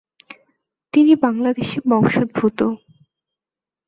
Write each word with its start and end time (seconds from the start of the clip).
তিনি 0.93 1.13
বাংলাদেশী 1.23 1.77
বংশোদ্ভুত। 1.89 2.59